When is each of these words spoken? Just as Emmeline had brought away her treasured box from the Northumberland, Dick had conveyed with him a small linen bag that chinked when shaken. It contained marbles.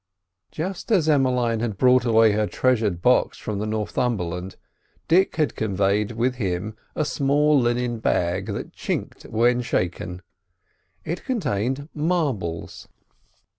Just 0.49 0.91
as 0.91 1.07
Emmeline 1.07 1.59
had 1.59 1.77
brought 1.77 2.05
away 2.05 2.31
her 2.31 2.47
treasured 2.47 3.03
box 3.03 3.37
from 3.37 3.59
the 3.59 3.67
Northumberland, 3.67 4.55
Dick 5.07 5.35
had 5.35 5.55
conveyed 5.55 6.13
with 6.13 6.37
him 6.37 6.75
a 6.95 7.05
small 7.05 7.59
linen 7.59 7.99
bag 7.99 8.47
that 8.47 8.73
chinked 8.73 9.25
when 9.27 9.61
shaken. 9.61 10.23
It 11.05 11.23
contained 11.23 11.87
marbles. 11.93 12.87